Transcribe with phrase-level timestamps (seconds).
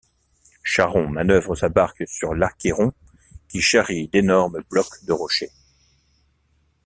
[0.63, 2.91] Charon manœuvre sa barque sur l'Achéron
[3.47, 5.51] qui charrie d'énormes blocs de rochers.